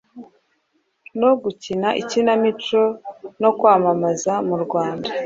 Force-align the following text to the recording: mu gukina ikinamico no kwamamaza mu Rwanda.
mu 1.19 1.31
gukina 1.41 1.89
ikinamico 2.01 2.81
no 3.41 3.49
kwamamaza 3.57 4.33
mu 4.47 4.55
Rwanda. 4.63 5.07